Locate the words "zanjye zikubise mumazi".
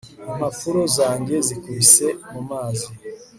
0.97-2.87